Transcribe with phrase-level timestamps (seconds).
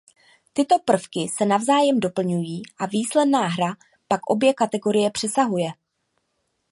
[0.53, 3.75] Tyto prvky se navzájem doplňují a výsledná hra
[4.07, 5.67] pak obě kategorie přesahuje.